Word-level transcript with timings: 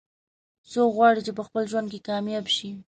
څوک 0.71 0.89
غواړي 0.97 1.21
چې 1.25 1.31
په 1.37 1.43
خپل 1.47 1.63
ژوند 1.71 1.87
کې 1.91 2.05
کامیاب 2.09 2.45
شي 2.55 2.69